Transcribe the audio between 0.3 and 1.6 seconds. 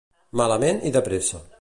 Malament i de pressa.